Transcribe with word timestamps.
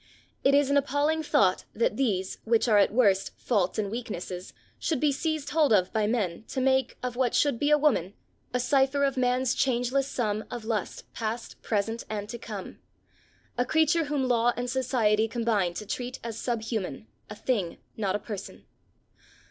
It 0.43 0.55
is 0.55 0.71
an 0.71 0.77
appalling 0.77 1.21
thought 1.21 1.65
that 1.75 1.95
these, 1.95 2.39
which 2.43 2.67
are, 2.67 2.79
at 2.79 2.91
worst, 2.91 3.37
faults 3.37 3.77
and 3.77 3.91
weaknesses, 3.91 4.51
should 4.79 4.99
be 4.99 5.11
seized 5.11 5.51
hold 5.51 5.71
of 5.71 5.93
by 5.93 6.07
men, 6.07 6.43
to 6.47 6.59
make, 6.59 6.97
of 7.03 7.15
what 7.15 7.35
should 7.35 7.59
be 7.59 7.69
a 7.69 7.77
woman— 7.77 8.15
"A 8.51 8.59
cipher 8.59 9.03
of 9.03 9.15
man's 9.15 9.53
changeless 9.53 10.07
sum 10.07 10.43
Of 10.49 10.65
lust, 10.65 11.03
past, 11.13 11.61
present 11.61 12.03
and 12.09 12.27
to 12.29 12.39
come," 12.39 12.79
a 13.59 13.63
creature 13.63 14.05
whom 14.05 14.27
law 14.27 14.53
and 14.57 14.67
society 14.71 15.27
combine 15.27 15.75
to 15.75 15.85
treat 15.85 16.17
as 16.23 16.35
subhuman, 16.35 17.05
a 17.29 17.35
thing, 17.35 17.77
not 17.95 18.15
a 18.15 18.25
person. 18.27 18.65